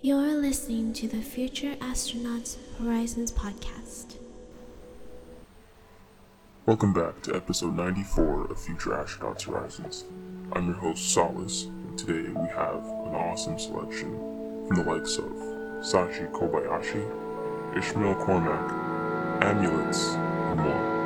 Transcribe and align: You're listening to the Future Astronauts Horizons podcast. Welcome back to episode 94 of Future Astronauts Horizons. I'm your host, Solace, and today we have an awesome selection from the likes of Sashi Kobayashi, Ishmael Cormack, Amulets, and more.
You're 0.00 0.34
listening 0.40 0.92
to 0.92 1.08
the 1.08 1.20
Future 1.20 1.74
Astronauts 1.80 2.56
Horizons 2.78 3.32
podcast. 3.32 4.14
Welcome 6.66 6.92
back 6.92 7.20
to 7.22 7.34
episode 7.34 7.74
94 7.74 8.52
of 8.52 8.60
Future 8.60 8.90
Astronauts 8.90 9.42
Horizons. 9.42 10.04
I'm 10.52 10.66
your 10.66 10.76
host, 10.76 11.12
Solace, 11.12 11.64
and 11.64 11.98
today 11.98 12.30
we 12.30 12.46
have 12.50 12.76
an 12.76 13.16
awesome 13.16 13.58
selection 13.58 14.12
from 14.68 14.76
the 14.76 14.84
likes 14.84 15.16
of 15.16 15.32
Sashi 15.82 16.30
Kobayashi, 16.30 17.76
Ishmael 17.76 18.14
Cormack, 18.24 19.42
Amulets, 19.42 20.14
and 20.14 20.60
more. 20.60 20.97